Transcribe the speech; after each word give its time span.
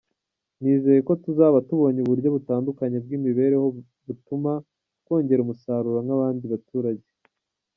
Nizeye 0.61 0.99
ko 1.07 1.13
tuzaba 1.23 1.57
tubonye 1.67 1.99
uburyo 2.01 2.29
butandukanye 2.35 2.97
bw’imibereho 3.03 3.67
bituma 4.07 4.51
twongera 5.03 5.43
umusaruro 5.43 5.97
nk’abandi 6.05 6.43
baturage. 6.53 7.07